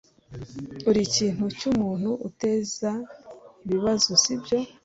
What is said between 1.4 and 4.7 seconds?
cyumuntu uteza ibibazo, sibyo?